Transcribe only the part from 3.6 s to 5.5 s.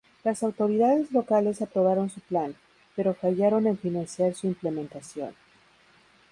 en financiar su implementación.